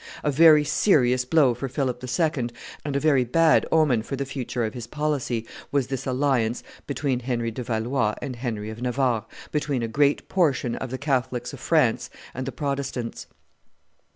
[0.23, 2.49] A very serious blow for Philip II.,
[2.83, 7.19] and a very bad omen for the future of his policy, was this alliance between
[7.19, 11.59] Henry de Valois and Henry of Navarre, between a great portion of the Catholics of
[11.59, 13.27] France and the Protestants.